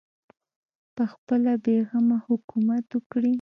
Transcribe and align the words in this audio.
پخپله 0.95 1.53
بې 1.63 1.77
غمه 1.89 2.17
حکومت 2.27 2.85
وکړي 2.93 3.29